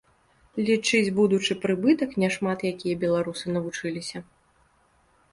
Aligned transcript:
Лічыць 0.67 1.09
будучы 1.17 1.57
прыбытак 1.65 2.15
няшмат 2.23 2.59
якія 2.71 2.95
беларусы 3.03 3.45
навучыліся. 3.57 4.23